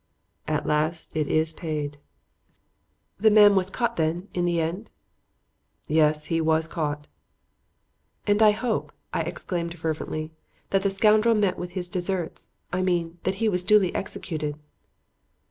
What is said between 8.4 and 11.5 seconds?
I hope," I exclaimed fervently, "that the scoundrel